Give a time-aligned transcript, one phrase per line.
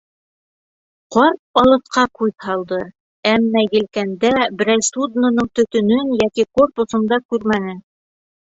[1.15, 2.79] Ҡарт алыҫҡа күҙ һалды,
[3.33, 7.81] әммә елкәндә, берәй судноның төтөнөн йәки корпусын да күрмәне.